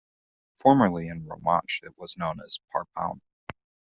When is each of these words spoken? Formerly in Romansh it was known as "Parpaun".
Formerly 0.57 1.07
in 1.09 1.27
Romansh 1.27 1.83
it 1.83 1.95
was 1.95 2.17
known 2.17 2.39
as 2.43 2.59
"Parpaun". 2.73 3.21